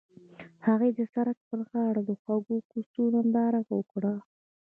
هغوی 0.65 0.89
د 0.95 0.99
سړک 1.13 1.37
پر 1.49 1.59
غاړه 1.69 2.01
د 2.09 2.11
خوږ 2.21 2.45
کوڅه 2.71 3.03
ننداره 3.13 3.61
وکړه. 3.75 4.13